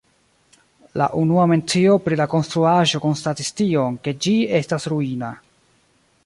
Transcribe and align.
La 1.01 1.09
unua 1.23 1.43
mencio 1.51 1.97
pri 2.05 2.17
la 2.21 2.27
konstruaĵo 2.31 3.03
konstatis 3.05 3.53
tion, 3.61 4.01
ke 4.09 4.15
ĝi 4.27 4.35
estas 4.63 4.89
ruina. 4.95 5.31